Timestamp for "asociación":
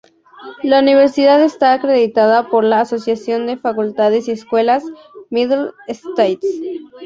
2.81-3.45